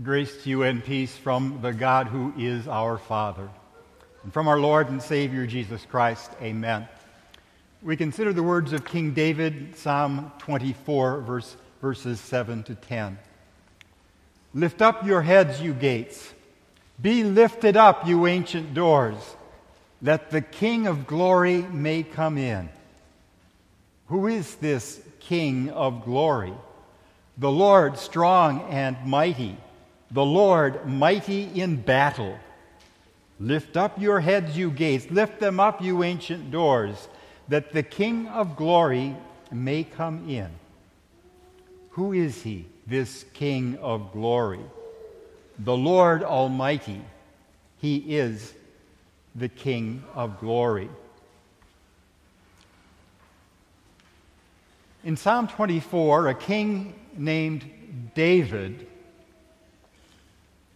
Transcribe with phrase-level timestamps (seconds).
[0.00, 3.50] Grace to you and peace from the God who is our Father,
[4.22, 6.30] and from our Lord and Savior Jesus Christ.
[6.40, 6.88] Amen.
[7.82, 13.18] We consider the words of King David, Psalm 24, verse, verses 7 to 10.
[14.54, 16.32] Lift up your heads, you gates.
[17.00, 19.36] Be lifted up, you ancient doors,
[20.00, 22.70] that the King of glory may come in.
[24.06, 26.54] Who is this King of glory?
[27.36, 29.58] The Lord strong and mighty
[30.12, 32.38] the Lord mighty in battle.
[33.40, 37.08] Lift up your heads, you gates, lift them up, you ancient doors,
[37.48, 39.16] that the King of glory
[39.50, 40.48] may come in.
[41.90, 44.60] Who is he, this King of glory?
[45.58, 47.02] The Lord Almighty.
[47.80, 48.54] He is
[49.34, 50.88] the King of glory.
[55.04, 57.68] In Psalm 24, a king named
[58.14, 58.86] David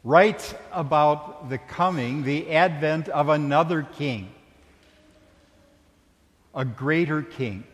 [0.07, 4.33] writes about the coming, the advent of another king,
[6.55, 7.65] a greater king.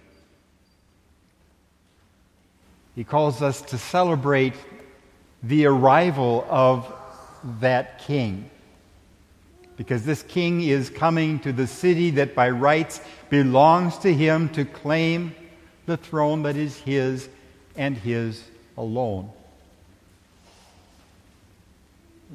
[2.94, 4.54] He calls us to celebrate
[5.42, 6.90] the arrival of
[7.60, 8.48] that king.
[9.76, 14.64] Because this king is coming to the city that by rights belongs to him to
[14.64, 15.34] claim
[15.84, 17.28] the throne that is his
[17.76, 18.42] and his
[18.78, 19.30] alone.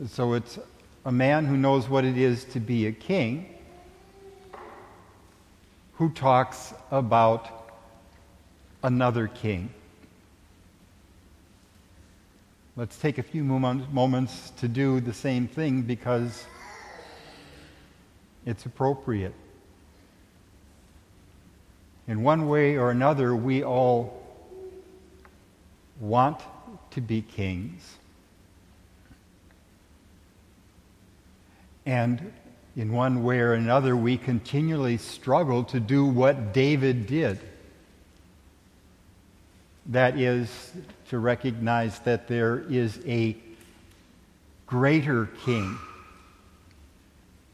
[0.05, 0.59] So it's
[1.05, 3.47] a man who knows what it is to be a king
[5.93, 7.71] who talks about
[8.83, 9.71] another king.
[12.75, 16.45] Let's take a few moments to do the same thing because
[18.45, 19.33] it's appropriate.
[22.07, 24.23] In one way or another, we all
[25.99, 26.39] want
[26.91, 27.97] to be kings.
[31.87, 32.33] And
[32.75, 37.39] in one way or another, we continually struggle to do what David did.
[39.85, 40.73] That is,
[41.07, 43.37] to recognize that there is a
[44.65, 45.77] greater king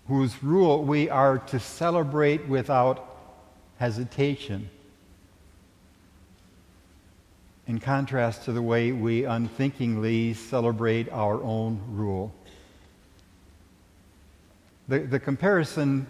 [0.07, 3.15] whose rule we are to celebrate without
[3.77, 4.67] hesitation.
[7.67, 12.33] In contrast to the way we unthinkingly celebrate our own rule.
[14.87, 16.07] The, the comparison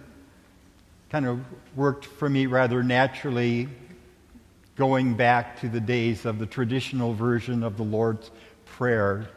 [1.12, 1.42] kind of
[1.76, 3.70] worked for me rather naturally
[4.76, 8.32] going back to the days of the traditional version of the Lord's
[8.66, 9.30] Prayer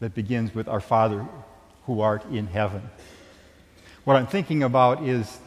[0.00, 1.26] that begins with Our Father
[1.84, 2.82] who art in heaven.
[4.04, 5.38] What I'm thinking about is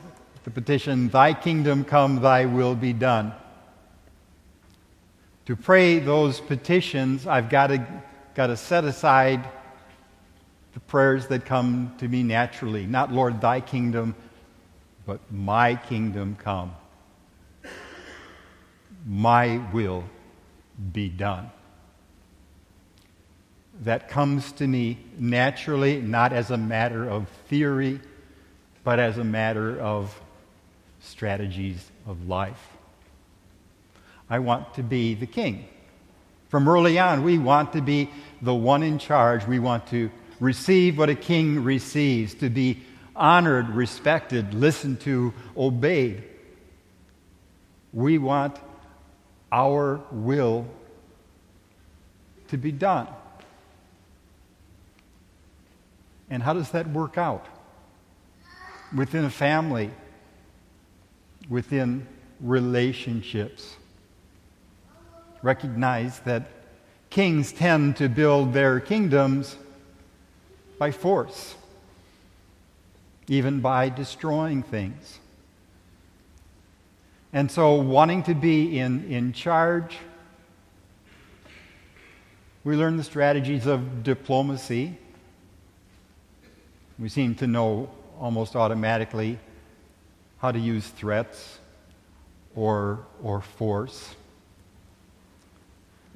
[0.43, 3.33] the petition, Thy kingdom come, Thy will be done.
[5.47, 7.87] To pray those petitions, I've got to,
[8.35, 9.49] got to set aside
[10.79, 12.85] the prayers that come to me naturally.
[12.85, 14.15] Not, Lord, thy kingdom,
[15.05, 16.73] but my kingdom come.
[19.05, 20.05] My will
[20.93, 21.51] be done.
[23.81, 27.99] That comes to me naturally, not as a matter of theory,
[28.85, 30.17] but as a matter of
[31.01, 32.77] strategies of life.
[34.29, 35.67] I want to be the king.
[36.47, 38.09] From early on, we want to be
[38.41, 39.45] the one in charge.
[39.45, 42.81] We want to receive what a king receives, to be
[43.15, 46.23] honored, respected, listened to, obeyed.
[47.91, 48.57] We want
[49.51, 50.67] our will
[52.49, 53.07] to be done.
[56.29, 57.45] And how does that work out?
[58.95, 59.91] Within a family,
[61.49, 62.07] within
[62.39, 63.75] relationships.
[65.41, 66.49] Recognize that
[67.09, 69.55] kings tend to build their kingdoms
[70.79, 71.55] by force,
[73.27, 75.19] even by destroying things.
[77.31, 79.97] And so, wanting to be in, in charge,
[82.63, 84.97] we learn the strategies of diplomacy.
[86.97, 89.37] We seem to know almost automatically
[90.39, 91.59] how to use threats
[92.55, 94.15] or, or force.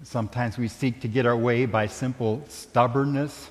[0.03, 3.49] Sometimes we seek to get our way by simple stubbornness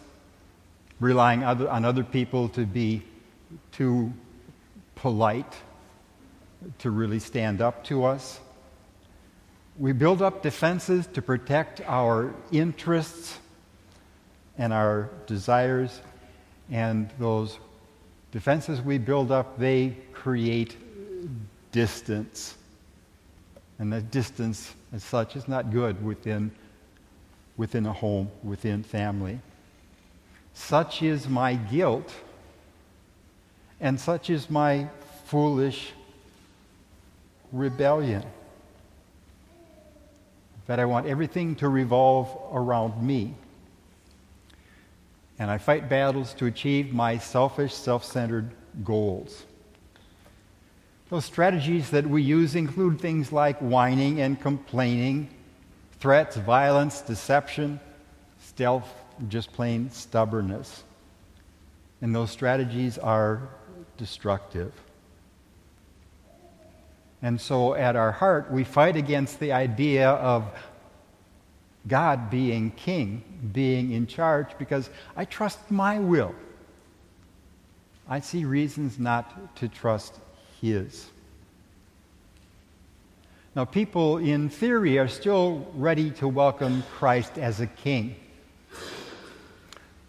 [1.02, 3.02] relying other, on other people to be
[3.72, 4.12] too
[4.94, 5.52] polite
[6.78, 8.38] to really stand up to us.
[9.78, 13.38] We build up defenses to protect our interests
[14.56, 16.00] and our desires,
[16.70, 17.58] and those
[18.31, 20.76] defenses we build up, they create
[21.72, 22.55] distance.
[23.78, 26.52] And that distance, as such, is not good within,
[27.56, 29.40] within a home, within family.
[30.54, 32.12] Such is my guilt,
[33.81, 34.88] and such is my
[35.25, 35.93] foolish
[37.52, 38.25] rebellion.
[40.66, 43.34] That I want everything to revolve around me.
[45.38, 48.50] And I fight battles to achieve my selfish, self centered
[48.84, 49.44] goals.
[51.08, 55.28] Those strategies that we use include things like whining and complaining,
[55.98, 57.81] threats, violence, deception,
[58.40, 60.84] stealth, just plain stubbornness.
[62.00, 63.48] And those strategies are
[63.96, 64.72] destructive.
[67.22, 70.44] And so at our heart, we fight against the idea of
[71.86, 73.22] God being king,
[73.52, 76.34] being in charge, because I trust my will.
[78.08, 80.19] I see reasons not to trust
[80.60, 81.08] his.
[83.54, 88.16] Now, people in theory are still ready to welcome Christ as a king.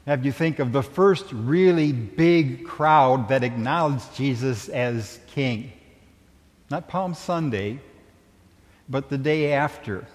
[0.05, 5.71] Have you think of the first really big crowd that acknowledged Jesus as king?
[6.69, 7.79] Not Palm Sunday,
[8.89, 10.05] but the day after.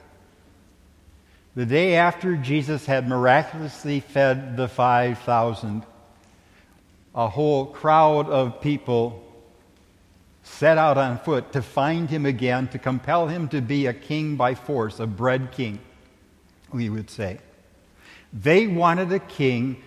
[1.55, 5.85] The day after Jesus had miraculously fed the 5,000,
[7.15, 9.25] a whole crowd of people
[10.43, 14.37] set out on foot to find him again, to compel him to be a king
[14.37, 15.79] by force, a bread king,
[16.73, 17.39] we would say.
[18.33, 19.83] They wanted a king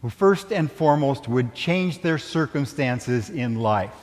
[0.00, 3.94] who, first and foremost, would change their circumstances in life.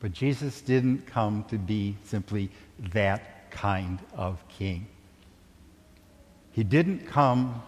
[0.00, 2.50] But Jesus didn't come to be simply
[2.92, 4.86] that kind of king.
[6.50, 7.62] He didn't come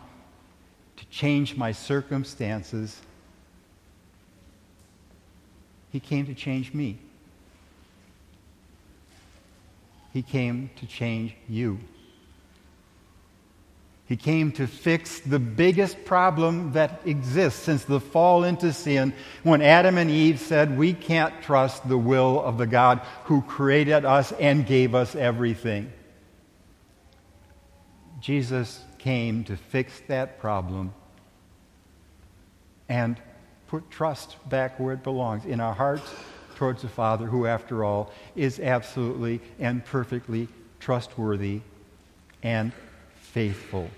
[0.96, 3.00] to change my circumstances
[5.94, 6.98] he came to change me.
[10.12, 11.78] He came to change you.
[14.06, 19.62] He came to fix the biggest problem that exists since the fall into sin when
[19.62, 24.32] Adam and Eve said, We can't trust the will of the God who created us
[24.32, 25.90] and gave us everything.
[28.20, 30.92] Jesus came to fix that problem
[32.88, 33.18] and
[33.68, 36.10] put trust back where it belongs in our hearts
[36.56, 40.48] towards the Father, who, after all, is absolutely and perfectly
[40.78, 41.62] trustworthy
[42.42, 42.72] and
[43.34, 43.90] faithful.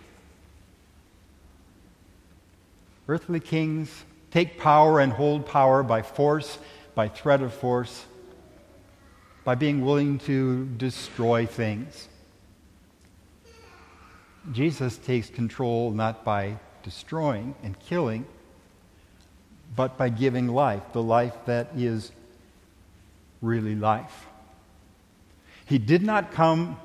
[3.07, 3.91] Earthly kings
[4.31, 6.57] take power and hold power by force,
[6.95, 8.07] by threat of force,
[9.45, 12.09] by being willing to destroy things.
[14.53, 18.25] Jesus takes control not by destroying and killing,
[19.77, 22.11] but by giving life, the life that is
[23.43, 24.29] really life.
[25.67, 26.79] He did not come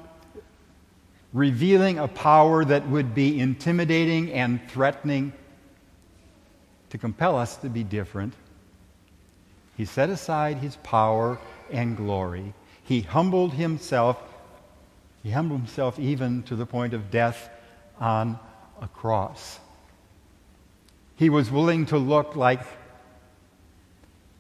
[1.34, 5.32] revealing a power that would be intimidating and threatening
[6.90, 8.34] to compel us to be different.
[9.78, 11.40] He set aside his power
[11.72, 12.54] and glory.
[12.84, 14.22] He humbled himself.
[15.24, 17.50] He humbled himself even to the point of death
[18.00, 18.38] on
[18.82, 19.60] a cross.
[21.16, 22.62] He was willing to look like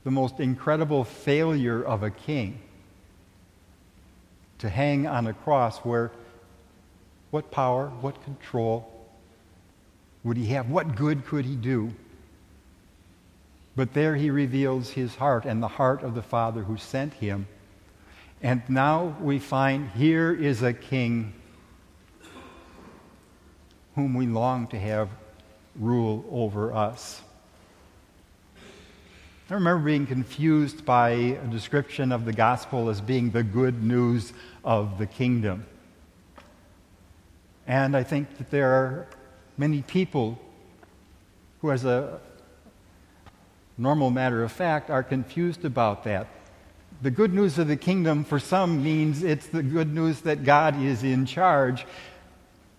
[0.03, 2.59] the most incredible failure of a king
[4.57, 6.11] to hang on a cross where
[7.31, 8.91] what power, what control
[10.23, 10.69] would he have?
[10.69, 11.91] What good could he do?
[13.75, 17.47] But there he reveals his heart and the heart of the Father who sent him.
[18.43, 21.33] And now we find here is a king
[23.95, 25.09] whom we long to have
[25.75, 27.21] rule over us.
[29.49, 34.31] I remember being confused by a description of the gospel as being the good news
[34.63, 35.65] of the kingdom.
[37.67, 39.07] And I think that there are
[39.57, 40.39] many people
[41.61, 42.19] who, as a
[43.77, 46.27] normal matter of fact, are confused about that.
[47.01, 50.81] The good news of the kingdom for some means it's the good news that God
[50.81, 51.85] is in charge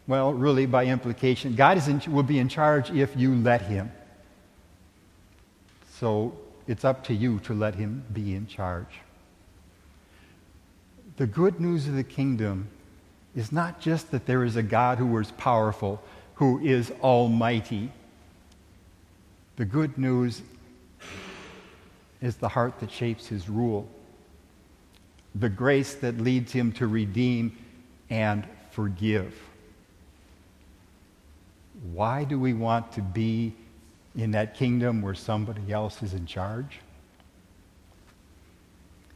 [0.06, 3.92] well, really, by implication, God is in, will be in charge if you let Him.
[5.92, 6.36] So
[6.66, 9.00] it's up to you to let Him be in charge.
[11.16, 12.68] The good news of the kingdom
[13.34, 16.02] is not just that there is a God who is powerful,
[16.34, 17.90] who is almighty.
[19.56, 20.42] The good news
[22.20, 23.88] is the heart that shapes his rule,
[25.34, 27.56] the grace that leads him to redeem
[28.10, 29.34] and forgive.
[31.92, 33.54] Why do we want to be
[34.14, 36.80] in that kingdom where somebody else is in charge?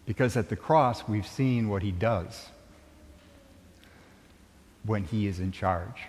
[0.06, 2.48] Because at the cross, we've seen what he does
[4.86, 6.02] when he is in charge.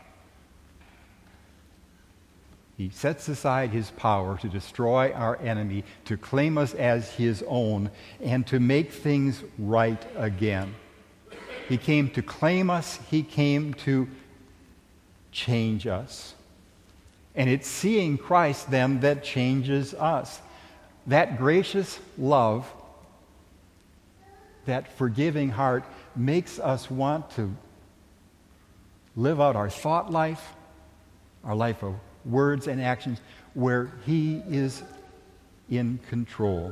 [2.78, 7.90] He sets aside his power to destroy our enemy, to claim us as his own,
[8.22, 10.76] and to make things right again.
[11.68, 14.08] He came to claim us, he came to
[15.32, 16.36] change us.
[17.36, 20.40] And it's seeing Christ then that changes us.
[21.08, 22.72] That gracious love,
[24.66, 25.84] that forgiving heart,
[26.16, 27.56] makes us want to
[29.18, 30.54] live out our thought life,
[31.44, 33.20] our life of words and actions,
[33.56, 34.84] where He is
[35.70, 36.72] in control.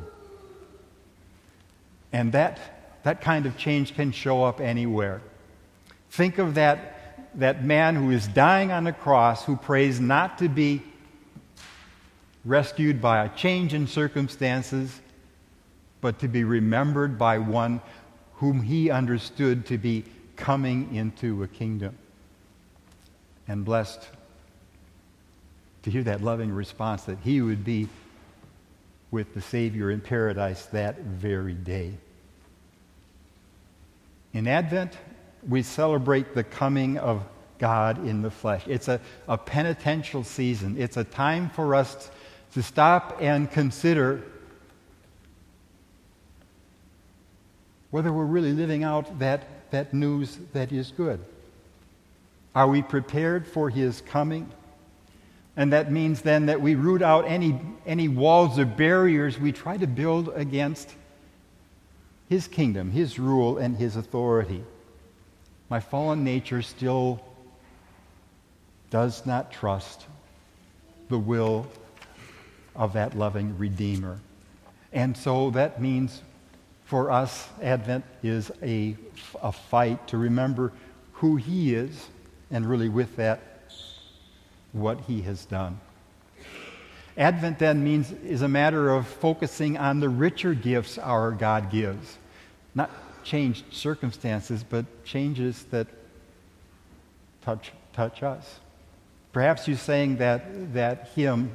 [2.14, 5.22] And that, that kind of change can show up anywhere.
[6.12, 10.48] Think of that, that man who is dying on the cross who prays not to
[10.48, 10.82] be
[12.46, 15.02] rescued by a change in circumstances,
[16.00, 17.82] but to be remembered by one
[18.36, 20.04] whom he understood to be
[20.36, 21.98] coming into a kingdom.
[23.48, 24.08] And blessed
[25.84, 27.88] to hear that loving response that he would be
[29.12, 31.94] with the Savior in paradise that very day.
[34.34, 34.98] In Advent,
[35.48, 37.24] we celebrate the coming of
[37.60, 38.64] God in the flesh.
[38.68, 40.76] It's a, a penitential season.
[40.78, 42.10] It's a time for us
[42.54, 44.24] to stop and consider
[47.92, 51.24] whether we're really living out that, that news that is good.
[52.56, 54.50] Are we prepared for his coming?
[55.58, 59.78] And that means then that we root out any, any walls or barriers we try
[59.78, 60.94] to build against
[62.30, 64.64] his kingdom, his rule, and his authority.
[65.70, 67.22] My fallen nature still
[68.90, 70.06] does not trust
[71.10, 71.68] the will
[72.76, 74.20] of that loving Redeemer.
[74.94, 76.22] And so that means
[76.86, 78.96] for us, Advent is a,
[79.42, 80.72] a fight to remember
[81.14, 82.08] who he is,
[82.52, 83.42] and really with that,
[84.72, 85.80] what he has done.
[87.18, 92.18] Advent then means is a matter of focusing on the richer gifts our God gives.
[92.74, 92.92] Not
[93.24, 95.88] changed circumstances, but changes that
[97.42, 98.60] touch, touch us.
[99.32, 101.52] Perhaps you sang that, that hymn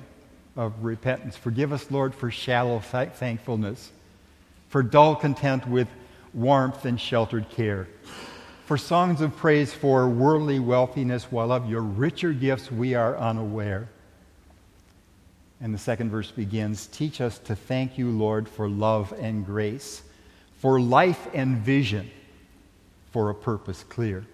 [0.56, 1.36] of repentance.
[1.36, 3.90] Forgive us, Lord, for shallow th- thankfulness,
[4.68, 5.88] for dull content with
[6.32, 7.88] warmth and sheltered care
[8.70, 13.88] for songs of praise for worldly wealthiness, while of your richer gifts we are unaware.
[15.60, 20.02] And the second verse begins Teach us to thank you, Lord, for love and grace,
[20.60, 22.12] for life and vision,
[23.10, 24.24] for a purpose clear.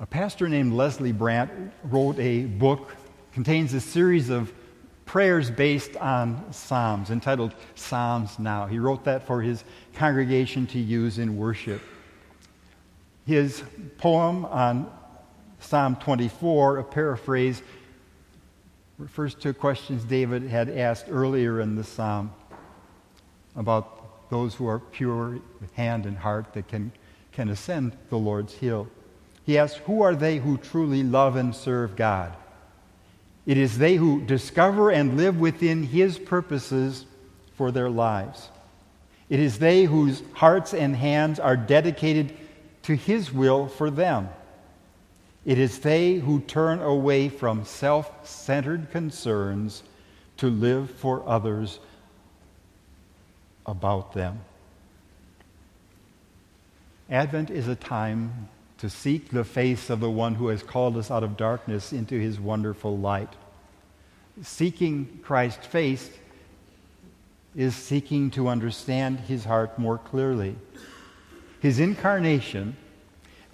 [0.00, 1.50] A pastor named Leslie Brandt
[1.84, 2.94] wrote a book,
[3.32, 4.52] contains a series of
[5.10, 8.66] prayers based on Psalms, entitled Psalms Now.
[8.66, 11.82] He wrote that for his congregation to use in worship.
[13.26, 13.64] His
[13.98, 14.88] poem on
[15.58, 17.60] Psalm 24, a paraphrase,
[18.98, 22.32] refers to questions David had asked earlier in the psalm
[23.56, 25.40] about those who are pure
[25.74, 26.92] hand and heart that can,
[27.32, 28.86] can ascend the Lord's hill.
[29.44, 32.32] He asks, Who are they who truly love and serve God?
[33.50, 37.04] It is they who discover and live within His purposes
[37.56, 38.48] for their lives.
[39.28, 42.32] It is they whose hearts and hands are dedicated
[42.84, 44.28] to His will for them.
[45.44, 49.82] It is they who turn away from self centered concerns
[50.36, 51.80] to live for others
[53.66, 54.42] about them.
[57.10, 58.48] Advent is a time
[58.80, 62.18] to seek the face of the one who has called us out of darkness into
[62.18, 63.34] his wonderful light.
[64.42, 66.10] Seeking Christ's face
[67.54, 70.56] is seeking to understand his heart more clearly.
[71.60, 72.76] His incarnation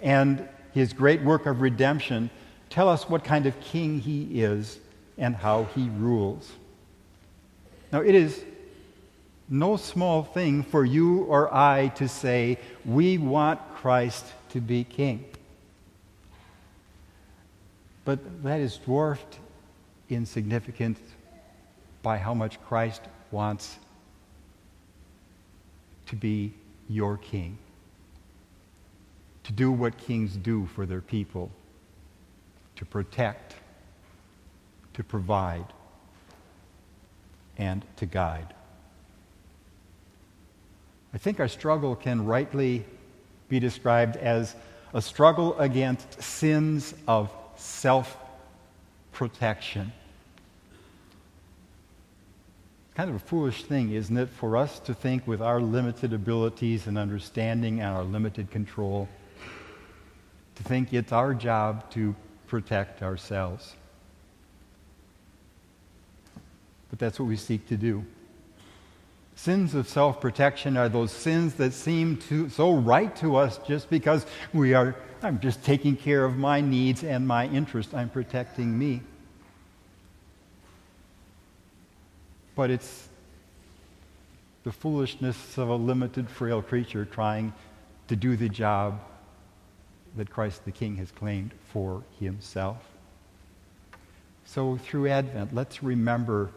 [0.01, 2.29] and his great work of redemption
[2.69, 4.79] tell us what kind of king he is
[5.17, 6.51] and how he rules.
[7.91, 8.43] Now, it is
[9.49, 15.25] no small thing for you or I to say, we want Christ to be king.
[18.05, 19.39] But that is dwarfed
[20.09, 20.99] in significance
[22.01, 23.77] by how much Christ wants
[26.07, 26.53] to be
[26.87, 27.57] your king,
[29.43, 31.51] to do what kings do for their people,
[32.77, 33.55] to protect,
[34.93, 35.65] to provide,
[37.57, 38.53] and to guide.
[41.13, 42.85] I think our struggle can rightly
[43.49, 44.55] be described as
[44.93, 48.17] a struggle against sins of self
[49.17, 49.91] protection.
[52.85, 56.13] It's kind of a foolish thing, isn't it, for us to think with our limited
[56.13, 59.09] abilities and understanding and our limited control,
[60.53, 63.73] to think it's our job to protect ourselves.
[66.91, 68.05] But that's what we seek to do.
[69.37, 73.87] Sins of self protection are those sins that seem to, so right to us just
[73.87, 77.93] because we are, I'm just taking care of my needs and my interest.
[77.93, 79.01] I'm protecting me.
[82.55, 83.07] But it's
[84.63, 87.53] the foolishness of a limited, frail creature trying
[88.07, 88.99] to do the job
[90.15, 92.83] that Christ the King has claimed for himself.
[94.45, 96.49] So through Advent, let's remember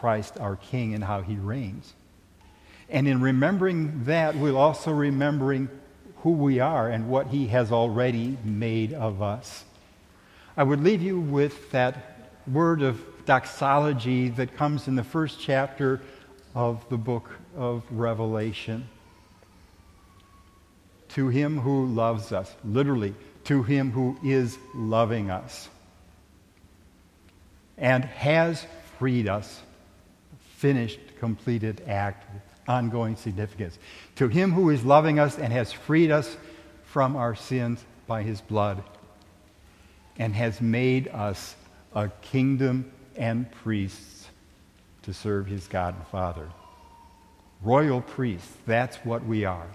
[0.00, 1.94] Christ our King and how he reigns.
[2.88, 5.68] And in remembering that, we'll also remembering
[6.18, 9.64] who we are and what he has already made of us.
[10.56, 16.00] I would leave you with that word of doxology that comes in the first chapter
[16.54, 18.88] of the book of Revelation.
[21.10, 23.14] To him who loves us, literally,
[23.44, 25.68] to him who is loving us
[27.76, 28.66] and has
[28.98, 29.62] freed us
[30.58, 32.26] finished, completed act
[32.66, 33.78] ongoing significance.
[34.16, 36.36] To him who is loving us and has freed us
[36.84, 38.82] from our sins by his blood
[40.18, 41.54] and has made us
[41.94, 44.26] a kingdom and priests
[45.02, 46.48] to serve his God and Father.
[47.62, 49.68] Royal priests, that's what we are.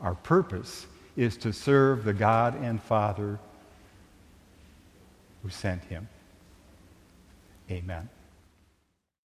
[0.00, 3.38] Our purpose is to serve the God and Father
[5.42, 6.08] who sent him.
[7.70, 8.08] Amen.